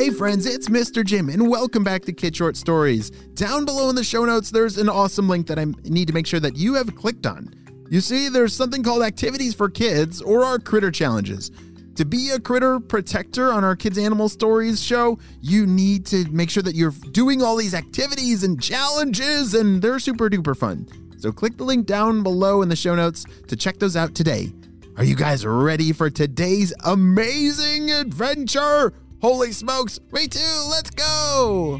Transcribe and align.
Hey 0.00 0.08
friends, 0.08 0.46
it's 0.46 0.70
Mr. 0.70 1.04
Jim, 1.04 1.28
and 1.28 1.46
welcome 1.46 1.84
back 1.84 2.06
to 2.06 2.12
Kid 2.14 2.34
Short 2.34 2.56
Stories. 2.56 3.10
Down 3.34 3.66
below 3.66 3.90
in 3.90 3.94
the 3.94 4.02
show 4.02 4.24
notes, 4.24 4.50
there's 4.50 4.78
an 4.78 4.88
awesome 4.88 5.28
link 5.28 5.46
that 5.48 5.58
I 5.58 5.66
need 5.84 6.08
to 6.08 6.14
make 6.14 6.26
sure 6.26 6.40
that 6.40 6.56
you 6.56 6.72
have 6.72 6.96
clicked 6.96 7.26
on. 7.26 7.52
You 7.90 8.00
see, 8.00 8.30
there's 8.30 8.54
something 8.54 8.82
called 8.82 9.02
Activities 9.02 9.52
for 9.52 9.68
Kids 9.68 10.22
or 10.22 10.42
our 10.42 10.58
Critter 10.58 10.90
Challenges. 10.90 11.50
To 11.96 12.06
be 12.06 12.30
a 12.30 12.40
critter 12.40 12.80
protector 12.80 13.52
on 13.52 13.62
our 13.62 13.76
Kids 13.76 13.98
Animal 13.98 14.30
Stories 14.30 14.82
show, 14.82 15.18
you 15.42 15.66
need 15.66 16.06
to 16.06 16.26
make 16.30 16.48
sure 16.48 16.62
that 16.62 16.74
you're 16.74 16.94
doing 17.10 17.42
all 17.42 17.56
these 17.56 17.74
activities 17.74 18.42
and 18.42 18.58
challenges, 18.58 19.52
and 19.52 19.82
they're 19.82 19.98
super 19.98 20.30
duper 20.30 20.56
fun. 20.56 20.88
So 21.18 21.30
click 21.30 21.58
the 21.58 21.64
link 21.64 21.84
down 21.84 22.22
below 22.22 22.62
in 22.62 22.70
the 22.70 22.74
show 22.74 22.94
notes 22.94 23.26
to 23.48 23.54
check 23.54 23.78
those 23.78 23.96
out 23.96 24.14
today. 24.14 24.50
Are 24.96 25.04
you 25.04 25.14
guys 25.14 25.44
ready 25.44 25.92
for 25.92 26.08
today's 26.08 26.72
amazing 26.86 27.90
adventure? 27.90 28.94
Holy 29.20 29.52
smokes, 29.52 30.00
me 30.12 30.26
too, 30.28 30.66
let's 30.70 30.90
go! 30.90 31.78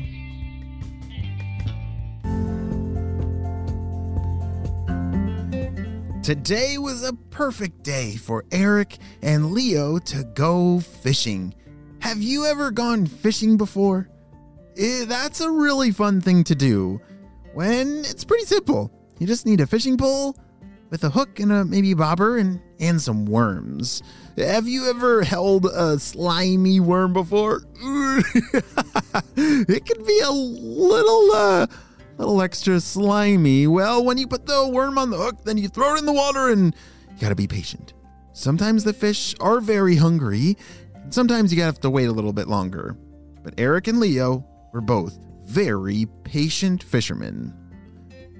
Today 6.23 6.77
was 6.77 7.03
a 7.03 7.15
perfect 7.31 7.83
day 7.83 8.17
for 8.17 8.45
Eric 8.53 8.99
and 9.23 9.53
Leo 9.53 9.99
to 9.99 10.23
go 10.35 10.81
fishing. 10.81 11.55
Have 12.01 12.21
you 12.23 12.45
ever 12.45 12.71
gone 12.71 13.07
fishing 13.07 13.57
before? 13.57 14.11
Eh, 14.77 15.07
that's 15.07 15.41
a 15.41 15.51
really 15.51 15.93
fun 15.93 16.21
thing 16.21 16.45
to 16.45 16.55
do 16.55 17.01
when 17.55 18.01
it's 18.01 18.23
pretty 18.23 18.45
simple. 18.45 18.93
You 19.19 19.27
just 19.27 19.47
need 19.47 19.63
a 19.63 19.67
fishing 19.67 19.97
pole 19.97 20.37
with 20.91 21.05
a 21.05 21.11
hook 21.11 21.41
and 21.41 21.51
a 21.51 21.65
maybe 21.65 21.95
bobber 21.95 22.37
and, 22.37 22.61
and 22.81 23.01
some 23.01 23.27
worms. 23.27 24.03
Have 24.37 24.67
you 24.67 24.89
ever 24.89 25.23
held 25.23 25.67
a 25.67 25.99
slimy 25.99 26.81
worm 26.81 27.13
before? 27.13 27.63
it 29.37 29.85
can 29.85 30.05
be 30.05 30.21
a 30.21 30.31
little 30.31 31.31
uh 31.33 31.67
little 32.21 32.43
extra 32.43 32.81
slimy. 32.81 33.67
Well, 33.67 34.05
when 34.05 34.19
you 34.19 34.27
put 34.27 34.47
the 34.47 34.69
worm 34.69 34.99
on 34.99 35.11
the 35.11 35.17
hook, 35.17 35.45
then 35.45 35.57
you 35.57 35.69
throw 35.69 35.95
it 35.95 35.99
in 35.99 36.07
the 36.07 36.13
water 36.13 36.51
and 36.51 36.75
you 37.15 37.21
got 37.21 37.31
to 37.31 37.35
be 37.35 37.47
patient. 37.47 37.95
Sometimes 38.33 38.85
the 38.85 38.93
fish 38.93 39.35
are 39.41 39.61
very 39.61 39.97
hungry, 39.97 40.57
and 40.95 41.13
sometimes 41.13 41.51
you 41.53 41.57
got 41.57 41.63
to 41.63 41.67
have 41.67 41.81
to 41.81 41.91
wait 41.91 42.09
a 42.09 42.13
little 42.13 42.33
bit 42.33 42.47
longer. 42.47 42.97
But 43.43 43.55
Eric 43.59 43.89
and 43.89 44.01
Leo 44.01 44.45
were 44.73 44.81
both 44.81 45.19
very 45.45 46.07
patient 46.25 46.83
fishermen. 46.83 47.55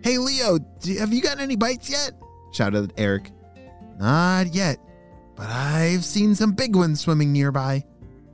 Hey 0.03 0.19
Leo, 0.19 0.59
have 0.99 1.13
you 1.13 1.21
gotten 1.21 1.41
any 1.41 1.57
bites 1.57 1.91
yet? 1.91 2.13
shouted 2.53 2.93
Eric. 2.97 3.31
Not 4.01 4.55
yet, 4.55 4.79
but 5.37 5.51
I've 5.51 6.07
seen 6.07 6.35
some 6.35 6.53
big 6.53 6.75
ones 6.75 7.01
swimming 7.01 7.33
nearby, 7.33 7.85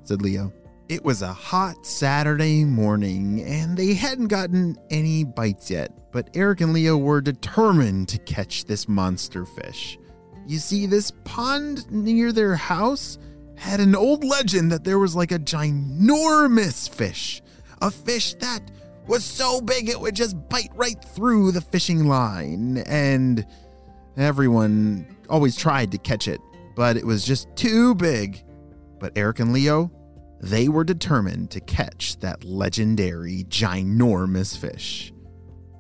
said 0.04 0.22
Leo. 0.22 0.52
It 0.88 1.04
was 1.04 1.22
a 1.22 1.32
hot 1.32 1.84
Saturday 1.84 2.64
morning, 2.64 3.42
and 3.42 3.76
they 3.76 3.94
hadn't 3.94 4.28
gotten 4.28 4.78
any 4.90 5.24
bites 5.24 5.68
yet, 5.68 5.90
but 6.12 6.30
Eric 6.34 6.60
and 6.60 6.72
Leo 6.72 6.96
were 6.96 7.20
determined 7.20 8.08
to 8.10 8.18
catch 8.18 8.66
this 8.66 8.86
monster 8.88 9.44
fish. 9.44 9.98
You 10.46 10.58
see, 10.58 10.86
this 10.86 11.10
pond 11.24 11.90
near 11.90 12.30
their 12.30 12.54
house 12.54 13.18
had 13.56 13.80
an 13.80 13.96
old 13.96 14.22
legend 14.22 14.70
that 14.70 14.84
there 14.84 15.00
was 15.00 15.16
like 15.16 15.32
a 15.32 15.40
ginormous 15.40 16.88
fish, 16.88 17.42
a 17.82 17.90
fish 17.90 18.34
that 18.34 18.60
was 19.08 19.24
so 19.24 19.60
big 19.60 19.88
it 19.88 20.00
would 20.00 20.14
just 20.14 20.48
bite 20.48 20.70
right 20.76 21.04
through 21.04 21.50
the 21.50 21.60
fishing 21.60 22.06
line, 22.06 22.84
and 22.86 23.44
everyone 24.16 25.15
always 25.28 25.56
tried 25.56 25.92
to 25.92 25.98
catch 25.98 26.28
it, 26.28 26.40
but 26.74 26.96
it 26.96 27.04
was 27.04 27.24
just 27.24 27.48
too 27.56 27.94
big. 27.94 28.42
But 28.98 29.12
Eric 29.16 29.40
and 29.40 29.52
Leo, 29.52 29.90
they 30.40 30.68
were 30.68 30.84
determined 30.84 31.50
to 31.52 31.60
catch 31.60 32.18
that 32.20 32.44
legendary 32.44 33.44
ginormous 33.48 34.56
fish. 34.56 35.12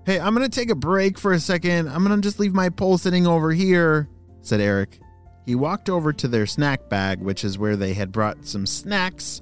Hey, 0.04 0.20
I'm 0.20 0.34
gonna 0.34 0.48
take 0.48 0.70
a 0.70 0.76
break 0.76 1.18
for 1.18 1.32
a 1.32 1.40
second. 1.40 1.88
I'm 1.88 2.02
gonna 2.02 2.20
just 2.20 2.38
leave 2.38 2.54
my 2.54 2.68
pole 2.68 2.98
sitting 2.98 3.26
over 3.26 3.50
here, 3.50 4.08
said 4.42 4.60
Eric. 4.60 5.00
He 5.44 5.54
walked 5.54 5.88
over 5.88 6.12
to 6.12 6.28
their 6.28 6.46
snack 6.46 6.88
bag, 6.88 7.20
which 7.20 7.44
is 7.44 7.58
where 7.58 7.76
they 7.76 7.94
had 7.94 8.12
brought 8.12 8.46
some 8.46 8.66
snacks, 8.66 9.40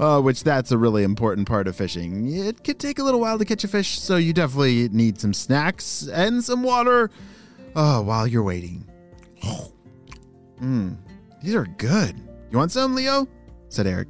uh, 0.00 0.20
which 0.20 0.42
that's 0.44 0.72
a 0.72 0.78
really 0.78 1.04
important 1.04 1.48
part 1.48 1.68
of 1.68 1.76
fishing. 1.76 2.32
It 2.32 2.64
could 2.64 2.78
take 2.78 2.98
a 2.98 3.04
little 3.04 3.20
while 3.20 3.38
to 3.38 3.44
catch 3.44 3.64
a 3.64 3.68
fish, 3.68 3.98
so 4.00 4.16
you 4.16 4.32
definitely 4.32 4.88
need 4.88 5.20
some 5.20 5.32
snacks 5.32 6.08
and 6.08 6.42
some 6.42 6.62
water 6.62 7.10
uh, 7.76 8.00
while 8.02 8.26
you're 8.26 8.42
waiting. 8.42 8.84
Mmm, 10.60 10.96
these 11.42 11.54
are 11.54 11.66
good. 11.66 12.16
You 12.50 12.58
want 12.58 12.72
some, 12.72 12.94
Leo? 12.94 13.28
said 13.68 13.86
Eric. 13.86 14.08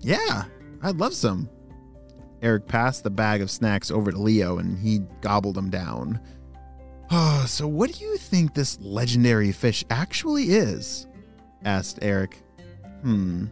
Yeah, 0.00 0.44
I'd 0.82 0.96
love 0.96 1.14
some. 1.14 1.48
Eric 2.42 2.66
passed 2.66 3.02
the 3.02 3.10
bag 3.10 3.40
of 3.40 3.50
snacks 3.50 3.90
over 3.90 4.10
to 4.12 4.18
Leo 4.18 4.58
and 4.58 4.78
he 4.78 5.00
gobbled 5.20 5.54
them 5.54 5.70
down. 5.70 6.20
Oh, 7.10 7.44
so 7.46 7.66
what 7.68 7.92
do 7.92 8.04
you 8.04 8.16
think 8.16 8.54
this 8.54 8.78
legendary 8.80 9.52
fish 9.52 9.84
actually 9.90 10.50
is? 10.50 11.06
asked 11.64 11.98
Eric. 12.02 12.42
Hmm. 13.02 13.46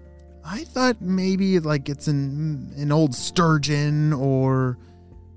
I 0.45 0.65
thought 0.65 1.01
maybe 1.01 1.59
like 1.59 1.89
it's 1.89 2.07
an 2.07 2.73
an 2.77 2.93
old 2.93 3.15
sturgeon 3.15 4.13
or 4.13 4.79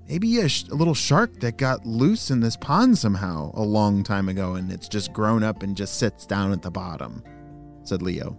maybe 0.08 0.40
a, 0.40 0.48
sh- 0.48 0.64
a 0.70 0.74
little 0.74 0.94
shark 0.94 1.40
that 1.40 1.56
got 1.56 1.86
loose 1.86 2.30
in 2.30 2.40
this 2.40 2.56
pond 2.56 2.96
somehow 2.98 3.50
a 3.54 3.62
long 3.62 4.02
time 4.02 4.28
ago 4.28 4.54
and 4.54 4.72
it's 4.72 4.88
just 4.88 5.12
grown 5.12 5.42
up 5.42 5.62
and 5.62 5.76
just 5.76 5.98
sits 5.98 6.26
down 6.26 6.52
at 6.52 6.62
the 6.62 6.70
bottom, 6.70 7.22
said 7.84 8.02
Leo. 8.02 8.36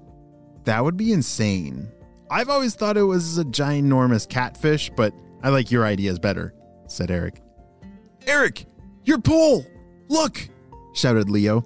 That 0.66 0.84
would 0.84 0.97
be 0.97 1.13
insane. 1.13 1.90
I've 2.31 2.50
always 2.50 2.75
thought 2.75 2.97
it 2.97 3.03
was 3.03 3.38
a 3.38 3.46
ginormous 3.46 4.28
catfish, 4.28 4.91
but 4.96 5.13
I 5.41 5.50
like 5.50 5.72
your 5.72 5.85
ideas 5.85 6.19
better, 6.19 6.53
said 6.88 7.09
Eric. 7.12 7.41
Eric, 8.28 8.66
your 9.03 9.19
pole! 9.19 9.66
Look! 10.09 10.50
shouted 10.94 11.30
Leo. 11.30 11.63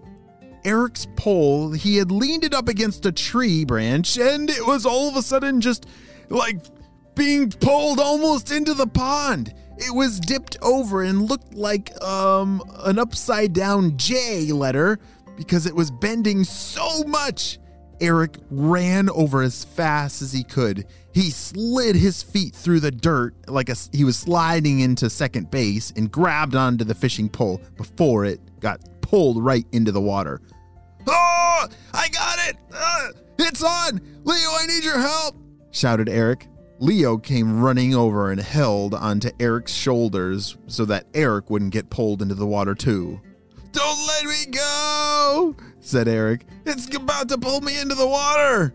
Eric's 0.64 1.08
pole, 1.18 1.72
he 1.72 1.98
had 1.98 2.12
leaned 2.12 2.44
it 2.44 2.54
up 2.54 2.70
against 2.70 3.06
a 3.06 3.12
tree 3.12 3.66
branch, 3.66 4.18
and 4.18 4.50
it 4.50 4.66
was 4.66 4.86
all 4.86 5.10
of 5.10 5.18
a 5.18 5.22
sudden 5.22 5.60
just 5.60 5.86
like 6.30 6.58
being 7.16 7.50
pulled 7.50 8.00
almost 8.00 8.52
into 8.52 8.74
the 8.74 8.88
pond. 8.88 9.54
It 9.78 9.94
was 9.94 10.20
dipped 10.20 10.58
over 10.62 11.04
and 11.04 11.24
looked 11.24 11.54
like 11.54 11.92
um 12.04 12.62
an 12.80 13.00
upside 13.00 13.54
down 13.54 13.98
J 13.98 14.52
letter 14.52 15.00
because 15.36 15.66
it 15.66 15.76
was 15.76 15.92
bending 15.92 16.44
so 16.44 17.04
much. 17.04 17.60
Eric 18.02 18.38
ran 18.50 19.10
over 19.12 19.42
as 19.42 19.64
fast 19.64 20.22
as 20.22 20.34
he 20.34 20.44
could. 20.44 20.86
He 21.14 21.30
slid 21.30 21.96
his 21.96 22.22
feet 22.22 22.54
through 22.54 22.82
the 22.82 22.92
dirt 22.92 23.36
like 23.48 23.70
a, 23.70 23.76
he 23.92 24.04
was 24.04 24.18
sliding 24.18 24.80
into 24.82 25.10
second 25.10 25.52
base 25.52 25.94
and 25.96 26.12
grabbed 26.12 26.56
onto 26.56 26.84
the 26.84 26.96
fishing 26.96 27.30
pole 27.30 27.62
before 27.78 28.26
it 28.26 28.42
got 28.60 28.82
pulled 29.02 29.44
right 29.44 29.66
into 29.72 29.92
the 29.92 30.02
water. 30.02 30.42
Oh, 31.08 31.68
I 31.94 32.10
got 32.10 32.40
it! 32.50 32.58
Uh, 32.74 33.10
it's 33.40 33.64
on! 33.64 34.02
Leo, 34.24 34.50
I 34.50 34.66
need 34.68 34.84
your 34.84 35.00
help! 35.00 35.36
shouted 35.72 36.10
Eric. 36.10 36.48
Leo 36.84 37.18
came 37.18 37.62
running 37.62 37.96
over 37.96 38.30
and 38.30 38.42
held 38.42 38.94
onto 38.94 39.30
Eric's 39.40 39.72
shoulders 39.72 40.58
so 40.68 40.84
that 40.84 41.06
Eric 41.14 41.50
wouldn't 41.50 41.72
get 41.72 41.90
pulled 41.90 42.22
into 42.22 42.36
the 42.36 42.46
water 42.46 42.76
too. 42.76 43.22
Don't 43.72 44.06
let 44.06 44.26
me 44.26 44.52
go, 44.52 45.56
said 45.80 46.10
Eric. 46.10 46.46
It's 46.66 46.94
about 46.94 47.30
to 47.30 47.38
pull 47.38 47.62
me 47.62 47.80
into 47.80 47.96
the 47.96 48.06
water. 48.06 48.74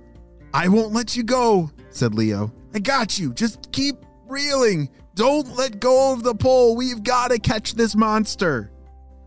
I 0.55 0.69
won't 0.69 0.95
let 0.95 1.19
you 1.19 1.23
go, 1.23 1.71
said 1.91 2.15
Leo. 2.15 2.51
I 2.75 2.79
got 2.79 3.19
you. 3.19 3.35
Just 3.35 3.71
keep 3.73 3.97
reeling. 4.27 4.89
Don't 5.15 5.55
let 5.55 5.79
go 5.79 6.15
of 6.15 6.23
the 6.23 6.35
pole. 6.35 6.77
We've 6.77 7.03
got 7.03 7.31
to 7.31 7.39
catch 7.39 7.75
this 7.75 7.95
monster. 7.95 8.71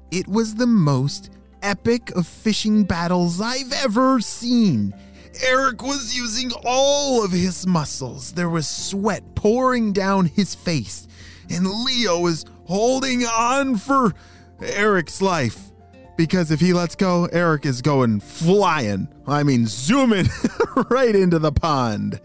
It 0.09 0.28
was 0.28 0.56
the 0.56 0.66
most 0.66 1.30
epic 1.62 2.09
of 2.16 2.25
fishing 2.25 2.86
battles 2.86 3.42
I've 3.42 3.74
ever 3.74 4.19
seen. 4.22 4.96
Eric 5.44 5.81
was 5.81 6.16
using 6.16 6.51
all 6.66 7.24
of 7.24 7.31
his 7.31 7.66
muscles. 7.66 8.33
There 8.33 8.50
was 8.50 8.68
sweat 8.68 9.24
pouring 9.36 9.94
down 9.94 10.25
his 10.25 10.56
face, 10.56 11.07
and 11.50 11.68
Leo 11.68 12.19
was 12.19 12.45
holding 12.66 13.24
on 13.24 13.78
for 13.78 14.13
Eric's 14.62 15.22
life. 15.22 15.72
Because 16.18 16.51
if 16.51 16.60
he 16.60 16.74
lets 16.74 16.95
go, 16.95 17.25
Eric 17.31 17.66
is 17.66 17.81
going 17.81 18.19
flying. 18.19 19.07
I 19.25 19.44
mean, 19.44 19.66
zooming 19.66 20.28
right 20.89 21.16
into 21.16 21.39
the 21.39 21.51
pond. 21.51 22.19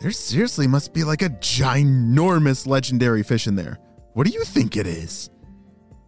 There 0.00 0.12
seriously 0.12 0.66
must 0.66 0.92
be 0.92 1.04
like 1.04 1.22
a 1.22 1.30
ginormous 1.30 2.66
legendary 2.66 3.22
fish 3.22 3.46
in 3.46 3.56
there. 3.56 3.78
What 4.12 4.26
do 4.26 4.32
you 4.32 4.44
think 4.44 4.76
it 4.76 4.86
is? 4.86 5.30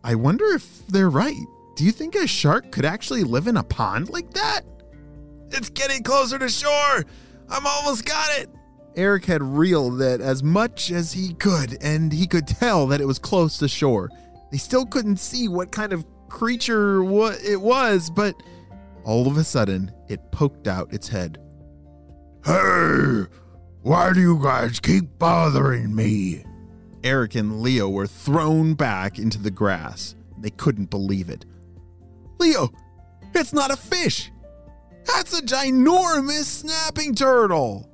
I 0.04 0.14
wonder 0.14 0.44
if 0.54 0.86
they're 0.88 1.10
right. 1.10 1.36
Do 1.76 1.84
you 1.84 1.92
think 1.92 2.14
a 2.14 2.26
shark 2.26 2.70
could 2.70 2.84
actually 2.84 3.24
live 3.24 3.46
in 3.46 3.56
a 3.56 3.62
pond 3.62 4.10
like 4.10 4.30
that? 4.32 4.62
It's 5.52 5.70
getting 5.70 6.02
closer 6.02 6.38
to 6.38 6.48
shore. 6.48 7.04
I'm 7.48 7.66
almost 7.66 8.04
got 8.04 8.38
it. 8.38 8.48
Eric 8.94 9.24
had 9.26 9.42
reeled 9.42 10.02
it 10.02 10.20
as 10.20 10.42
much 10.42 10.90
as 10.90 11.12
he 11.12 11.34
could, 11.34 11.78
and 11.82 12.12
he 12.12 12.26
could 12.26 12.46
tell 12.46 12.86
that 12.88 13.00
it 13.00 13.06
was 13.06 13.18
close 13.18 13.58
to 13.58 13.68
shore. 13.68 14.10
They 14.50 14.58
still 14.58 14.84
couldn't 14.84 15.16
see 15.16 15.48
what 15.48 15.70
kind 15.72 15.92
of 15.92 16.04
creature 16.28 17.02
what 17.04 17.38
it 17.44 17.60
was, 17.60 18.10
but 18.10 18.34
all 19.04 19.26
of 19.26 19.36
a 19.36 19.44
sudden 19.44 19.92
it 20.08 20.32
poked 20.32 20.66
out 20.66 20.92
its 20.92 21.08
head. 21.08 21.38
Hey, 22.44 23.24
Why 23.82 24.12
do 24.12 24.20
you 24.20 24.42
guys 24.42 24.80
keep 24.80 25.18
bothering 25.18 25.94
me? 25.94 26.44
Eric 27.04 27.34
and 27.34 27.60
Leo 27.62 27.88
were 27.88 28.06
thrown 28.06 28.74
back 28.74 29.18
into 29.18 29.38
the 29.38 29.50
grass. 29.50 30.14
They 30.38 30.50
couldn't 30.50 30.90
believe 30.90 31.30
it. 31.30 31.44
Leo, 32.38 32.70
it's 33.34 33.52
not 33.52 33.70
a 33.70 33.76
fish. 33.76 34.31
That's 35.04 35.38
a 35.38 35.42
ginormous 35.42 36.44
snapping 36.44 37.14
turtle. 37.14 37.88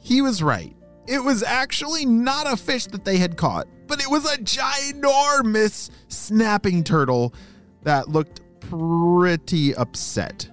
He 0.00 0.22
was 0.22 0.42
right. 0.42 0.74
It 1.06 1.22
was 1.22 1.42
actually 1.42 2.06
not 2.06 2.50
a 2.50 2.56
fish 2.56 2.86
that 2.86 3.04
they 3.04 3.18
had 3.18 3.36
caught, 3.36 3.66
but 3.86 4.00
it 4.00 4.10
was 4.10 4.24
a 4.24 4.38
ginormous 4.38 5.90
snapping 6.08 6.82
turtle 6.82 7.34
that 7.82 8.08
looked 8.08 8.40
pretty 8.60 9.74
upset. 9.74 10.48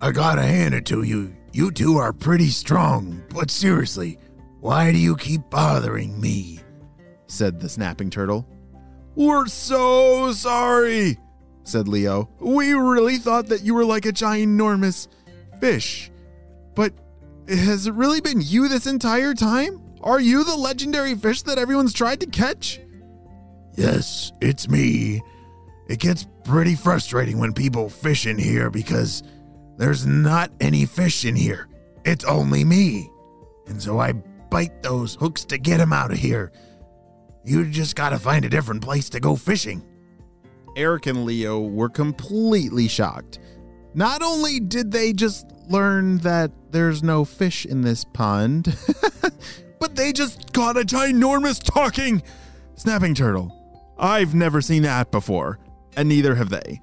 I 0.00 0.12
gotta 0.12 0.42
hand 0.42 0.74
it 0.74 0.86
to 0.86 1.02
you. 1.02 1.34
You 1.52 1.70
two 1.70 1.96
are 1.96 2.12
pretty 2.12 2.48
strong, 2.48 3.22
but 3.34 3.50
seriously, 3.50 4.18
why 4.60 4.92
do 4.92 4.98
you 4.98 5.16
keep 5.16 5.48
bothering 5.50 6.20
me? 6.20 6.60
said 7.26 7.60
the 7.60 7.68
snapping 7.68 8.10
turtle. 8.10 8.46
We're 9.14 9.46
so 9.46 10.32
sorry, 10.32 11.18
said 11.64 11.88
Leo. 11.88 12.28
We 12.38 12.72
really 12.72 13.16
thought 13.16 13.48
that 13.48 13.62
you 13.62 13.74
were 13.74 13.84
like 13.84 14.06
a 14.06 14.12
ginormous 14.12 15.08
fish. 15.60 16.10
But 16.74 16.92
has 17.48 17.86
it 17.86 17.94
really 17.94 18.20
been 18.20 18.40
you 18.40 18.68
this 18.68 18.86
entire 18.86 19.34
time? 19.34 19.82
Are 20.02 20.20
you 20.20 20.44
the 20.44 20.56
legendary 20.56 21.14
fish 21.14 21.42
that 21.42 21.58
everyone's 21.58 21.92
tried 21.92 22.20
to 22.20 22.26
catch? 22.26 22.80
Yes, 23.74 24.32
it's 24.40 24.68
me. 24.68 25.22
It 25.88 25.98
gets 26.00 26.26
pretty 26.44 26.74
frustrating 26.74 27.38
when 27.38 27.52
people 27.52 27.88
fish 27.88 28.26
in 28.26 28.38
here 28.38 28.70
because 28.70 29.22
there's 29.76 30.06
not 30.06 30.50
any 30.60 30.84
fish 30.84 31.24
in 31.24 31.34
here. 31.34 31.68
It's 32.04 32.24
only 32.24 32.64
me. 32.64 33.10
And 33.66 33.80
so 33.82 33.98
I 33.98 34.12
bite 34.12 34.82
those 34.82 35.14
hooks 35.14 35.44
to 35.46 35.58
get 35.58 35.80
him 35.80 35.92
out 35.92 36.10
of 36.10 36.18
here. 36.18 36.52
You 37.44 37.66
just 37.70 37.96
gotta 37.96 38.18
find 38.18 38.44
a 38.44 38.48
different 38.48 38.82
place 38.82 39.08
to 39.10 39.20
go 39.20 39.36
fishing. 39.36 39.84
Eric 40.76 41.06
and 41.06 41.24
Leo 41.24 41.60
were 41.60 41.88
completely 41.88 42.88
shocked. 42.88 43.38
Not 43.98 44.22
only 44.22 44.60
did 44.60 44.92
they 44.92 45.12
just 45.12 45.50
learn 45.68 46.18
that 46.18 46.52
there's 46.70 47.02
no 47.02 47.24
fish 47.24 47.66
in 47.66 47.80
this 47.80 48.04
pond, 48.04 48.78
but 49.80 49.96
they 49.96 50.12
just 50.12 50.52
caught 50.52 50.76
a 50.76 50.82
ginormous 50.82 51.60
talking 51.60 52.22
snapping 52.76 53.16
turtle. 53.16 53.52
I've 53.98 54.36
never 54.36 54.60
seen 54.60 54.82
that 54.82 55.10
before, 55.10 55.58
and 55.96 56.08
neither 56.08 56.36
have 56.36 56.48
they. 56.48 56.80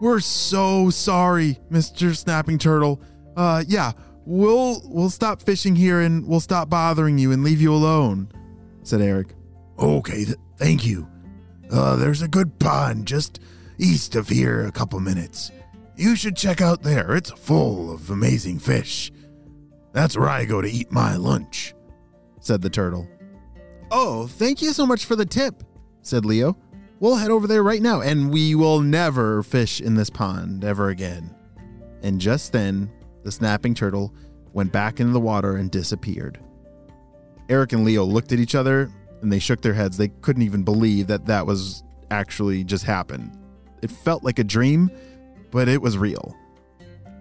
We're 0.00 0.20
so 0.20 0.88
sorry, 0.88 1.58
Mr. 1.70 2.16
Snapping 2.16 2.56
Turtle. 2.56 2.98
Uh 3.36 3.62
yeah, 3.68 3.92
we'll 4.24 4.80
we'll 4.86 5.10
stop 5.10 5.42
fishing 5.42 5.76
here 5.76 6.00
and 6.00 6.26
we'll 6.26 6.40
stop 6.40 6.70
bothering 6.70 7.18
you 7.18 7.30
and 7.30 7.44
leave 7.44 7.60
you 7.60 7.74
alone, 7.74 8.32
said 8.84 9.02
Eric. 9.02 9.34
Okay, 9.78 10.24
th- 10.24 10.38
thank 10.56 10.86
you. 10.86 11.06
Uh, 11.70 11.96
there's 11.96 12.22
a 12.22 12.28
good 12.28 12.58
pond 12.58 13.06
just 13.06 13.38
east 13.76 14.16
of 14.16 14.30
here 14.30 14.64
a 14.64 14.72
couple 14.72 14.98
minutes. 14.98 15.52
You 15.98 16.14
should 16.14 16.36
check 16.36 16.60
out 16.60 16.84
there. 16.84 17.16
It's 17.16 17.32
full 17.32 17.92
of 17.92 18.08
amazing 18.10 18.60
fish. 18.60 19.10
That's 19.92 20.16
where 20.16 20.28
I 20.28 20.44
go 20.44 20.62
to 20.62 20.70
eat 20.70 20.92
my 20.92 21.16
lunch, 21.16 21.74
said 22.38 22.62
the 22.62 22.70
turtle. 22.70 23.08
Oh, 23.90 24.28
thank 24.28 24.62
you 24.62 24.72
so 24.72 24.86
much 24.86 25.06
for 25.06 25.16
the 25.16 25.26
tip, 25.26 25.64
said 26.02 26.24
Leo. 26.24 26.56
We'll 27.00 27.16
head 27.16 27.32
over 27.32 27.48
there 27.48 27.64
right 27.64 27.82
now 27.82 28.00
and 28.02 28.32
we 28.32 28.54
will 28.54 28.78
never 28.78 29.42
fish 29.42 29.80
in 29.80 29.96
this 29.96 30.08
pond 30.08 30.62
ever 30.62 30.90
again. 30.90 31.34
And 32.04 32.20
just 32.20 32.52
then, 32.52 32.88
the 33.24 33.32
snapping 33.32 33.74
turtle 33.74 34.14
went 34.52 34.70
back 34.70 35.00
into 35.00 35.12
the 35.12 35.18
water 35.18 35.56
and 35.56 35.68
disappeared. 35.68 36.38
Eric 37.48 37.72
and 37.72 37.84
Leo 37.84 38.04
looked 38.04 38.30
at 38.30 38.38
each 38.38 38.54
other 38.54 38.88
and 39.20 39.32
they 39.32 39.40
shook 39.40 39.62
their 39.62 39.74
heads. 39.74 39.96
They 39.96 40.08
couldn't 40.08 40.42
even 40.42 40.62
believe 40.62 41.08
that 41.08 41.26
that 41.26 41.44
was 41.44 41.82
actually 42.12 42.62
just 42.62 42.84
happened. 42.84 43.36
It 43.82 43.90
felt 43.90 44.22
like 44.22 44.38
a 44.38 44.44
dream, 44.44 44.92
but 45.50 45.68
it 45.68 45.80
was 45.80 45.98
real. 45.98 46.36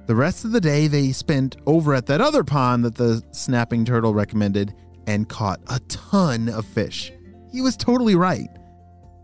The 0.08 0.16
rest 0.16 0.46
of 0.46 0.52
the 0.52 0.62
day 0.62 0.88
they 0.88 1.12
spent 1.12 1.58
over 1.66 1.94
at 1.94 2.06
that 2.06 2.22
other 2.22 2.44
pond 2.44 2.86
that 2.86 2.96
the 2.96 3.22
snapping 3.32 3.84
turtle 3.84 4.14
recommended 4.14 4.74
and 5.06 5.28
caught 5.28 5.60
a 5.68 5.80
ton 5.88 6.50
of 6.50 6.66
fish. 6.66 7.12
He 7.52 7.62
was 7.62 7.76
totally 7.76 8.16
right. 8.16 8.50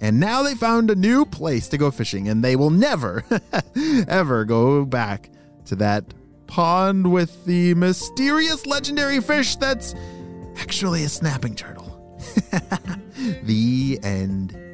And 0.01 0.19
now 0.19 0.44
they 0.44 0.55
found 0.55 0.89
a 0.91 0.95
new 0.95 1.25
place 1.25 1.69
to 1.69 1.77
go 1.77 1.89
fishing, 1.89 2.27
and 2.27 2.44
they 2.44 2.57
will 2.57 2.69
never, 2.69 3.23
ever 4.07 4.44
go 4.44 4.83
back 4.83 5.29
to 5.65 5.75
that 5.77 6.03
pond 6.47 7.09
with 7.09 7.45
the 7.45 7.73
mysterious 7.75 8.65
legendary 8.65 9.21
fish 9.21 9.55
that's 9.55 9.95
actually 10.57 11.05
a 11.05 11.09
snapping 11.09 11.55
turtle. 11.55 12.17
the 13.44 14.00
end. 14.03 14.73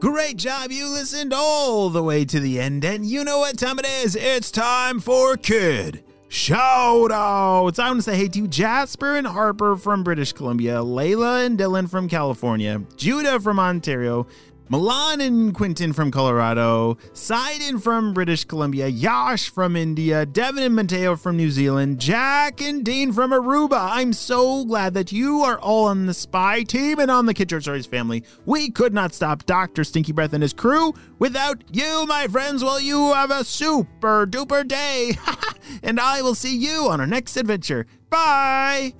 Great 0.00 0.36
job. 0.36 0.70
You 0.70 0.88
listened 0.88 1.32
all 1.32 1.90
the 1.90 2.02
way 2.02 2.24
to 2.24 2.38
the 2.38 2.60
end. 2.60 2.84
And 2.84 3.04
you 3.04 3.24
know 3.24 3.38
what 3.38 3.58
time 3.58 3.78
it 3.78 3.86
is? 3.86 4.14
It's 4.14 4.50
time 4.50 5.00
for 5.00 5.36
Kid 5.36 6.04
Shout 6.30 7.10
outs! 7.10 7.78
I 7.78 7.88
want 7.88 7.98
to 7.98 8.02
say 8.02 8.16
hey 8.16 8.28
to 8.28 8.46
Jasper 8.46 9.16
and 9.16 9.26
Harper 9.26 9.76
from 9.76 10.04
British 10.04 10.34
Columbia, 10.34 10.74
Layla 10.74 11.46
and 11.46 11.58
Dylan 11.58 11.88
from 11.88 12.06
California, 12.06 12.82
Judah 12.96 13.40
from 13.40 13.58
Ontario, 13.58 14.26
Milan 14.70 15.22
and 15.22 15.54
Quinton 15.54 15.94
from 15.94 16.10
Colorado, 16.10 16.98
Sidon 17.14 17.78
from 17.78 18.12
British 18.12 18.44
Columbia, 18.44 18.86
Yash 18.86 19.48
from 19.48 19.76
India, 19.76 20.26
Devin 20.26 20.62
and 20.62 20.76
Mateo 20.76 21.16
from 21.16 21.38
New 21.38 21.50
Zealand, 21.50 21.98
Jack 21.98 22.60
and 22.60 22.84
Dean 22.84 23.10
from 23.12 23.30
Aruba. 23.30 23.88
I'm 23.92 24.12
so 24.12 24.66
glad 24.66 24.92
that 24.92 25.10
you 25.10 25.40
are 25.40 25.58
all 25.58 25.86
on 25.86 26.04
the 26.04 26.12
spy 26.12 26.64
team 26.64 26.98
and 26.98 27.10
on 27.10 27.24
the 27.24 27.34
Short 27.34 27.62
Stories 27.62 27.86
family. 27.86 28.24
We 28.44 28.70
could 28.70 28.92
not 28.92 29.14
stop 29.14 29.46
Dr. 29.46 29.84
Stinky 29.84 30.12
Breath 30.12 30.34
and 30.34 30.42
his 30.42 30.52
crew 30.52 30.92
without 31.18 31.64
you, 31.72 32.04
my 32.06 32.26
friends. 32.28 32.62
Well, 32.62 32.78
you 32.78 33.14
have 33.14 33.30
a 33.30 33.44
super 33.44 34.26
duper 34.26 34.68
day. 34.68 35.12
and 35.82 35.98
I 35.98 36.20
will 36.20 36.34
see 36.34 36.54
you 36.54 36.88
on 36.90 37.00
our 37.00 37.06
next 37.06 37.38
adventure. 37.38 37.86
Bye! 38.10 38.92